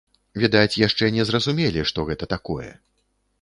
Відаць, 0.43 0.79
яшчэ 0.83 1.09
не 1.17 1.25
зразумелі, 1.31 1.85
што 1.91 2.07
гэта 2.09 2.31
такое. 2.35 2.71